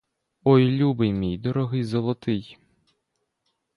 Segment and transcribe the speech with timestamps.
[0.43, 2.57] Ой любий мій, дорогий, золотий!